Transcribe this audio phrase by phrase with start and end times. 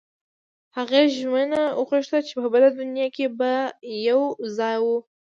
[0.77, 3.51] هغې ژمنه وغوښته چې په بله دنیا کې به
[4.09, 4.21] یو
[4.57, 4.97] ځای وو